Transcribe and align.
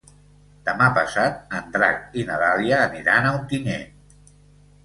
Demà 0.69 0.87
passat 0.95 1.53
en 1.59 1.69
Drac 1.75 2.17
i 2.21 2.25
na 2.31 2.39
Dàlia 2.45 2.81
aniran 2.87 3.29
a 3.29 3.35
Ontinyent. 3.41 4.35